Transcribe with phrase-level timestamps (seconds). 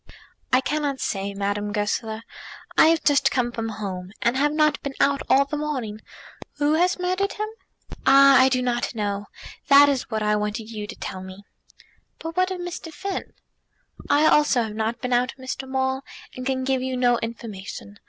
[0.51, 2.23] "I cannot say, Madame Goesler.
[2.75, 5.99] I have just come from home, and have not been out all the morning.
[6.55, 7.47] Who has murdered him?"
[8.03, 8.39] "Ah!
[8.41, 9.27] I do not know.
[9.67, 11.43] That is what I wanted you to tell me."
[12.17, 12.91] "But what of Mr.
[12.91, 13.33] Finn?"
[14.09, 15.69] "I also have not been out, Mr.
[15.69, 16.01] Maule,
[16.35, 17.99] and can give you no information.